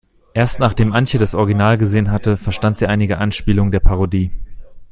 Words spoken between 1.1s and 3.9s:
das Original gesehen hatte, verstand sie einige Anspielungen der